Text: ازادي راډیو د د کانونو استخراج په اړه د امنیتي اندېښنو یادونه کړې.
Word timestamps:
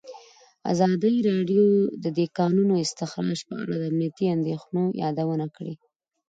ازادي 0.71 1.15
راډیو 1.29 1.65
د 2.03 2.05
د 2.17 2.19
کانونو 2.37 2.73
استخراج 2.85 3.39
په 3.47 3.53
اړه 3.61 3.73
د 3.77 3.83
امنیتي 3.91 4.25
اندېښنو 4.35 4.83
یادونه 5.01 5.45
کړې. 5.55 5.75